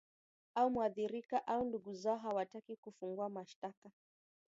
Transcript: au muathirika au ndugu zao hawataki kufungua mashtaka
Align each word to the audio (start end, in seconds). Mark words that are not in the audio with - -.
au 0.55 0.69
muathirika 0.69 1.43
au 1.47 1.65
ndugu 1.65 1.93
zao 1.93 2.17
hawataki 2.17 2.75
kufungua 2.75 3.29
mashtaka 3.29 3.91